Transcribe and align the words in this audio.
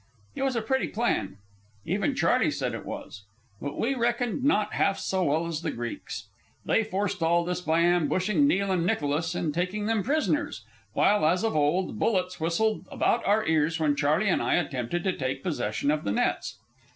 It 0.33 0.41
was 0.41 0.55
a 0.55 0.63
pretty 0.63 0.87
plan. 0.87 1.37
Even 1.85 2.15
Charley 2.15 2.49
said 2.49 2.73
it 2.73 2.87
was. 2.87 3.25
But 3.61 3.77
we 3.79 3.93
reckoned 3.93 4.43
not 4.43 4.73
half 4.73 4.97
so 4.97 5.25
well 5.25 5.45
as 5.45 5.61
the 5.61 5.69
Greeks. 5.69 6.25
They 6.65 6.83
forestalled 6.83 7.47
us 7.49 7.61
by 7.61 7.81
ambushing 7.81 8.47
Neil 8.47 8.71
and 8.71 8.83
Nicholas 8.83 9.35
and 9.35 9.53
taking 9.53 9.85
them 9.85 10.01
prisoners, 10.01 10.65
while, 10.93 11.23
as 11.27 11.43
of 11.43 11.55
old, 11.55 11.99
bullets 11.99 12.39
whistled 12.39 12.87
about 12.91 13.23
our 13.27 13.45
ears 13.45 13.79
when 13.79 13.95
Charley 13.95 14.27
and 14.27 14.41
I 14.41 14.55
attempted 14.55 15.03
to 15.03 15.13
take 15.13 15.43
possession 15.43 15.91
of 15.91 16.03
the 16.03 16.11
nets. 16.11 16.57